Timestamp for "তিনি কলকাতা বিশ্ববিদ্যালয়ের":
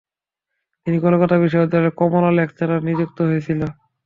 0.87-1.97